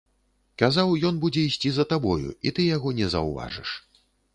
Казаў, 0.61 0.93
ён 1.11 1.21
будзе 1.27 1.45
ісці 1.51 1.69
за 1.77 1.87
табою, 1.95 2.29
і 2.47 2.59
ты 2.59 2.69
яго 2.75 2.99
не 3.03 3.15
заўважыш. 3.17 3.81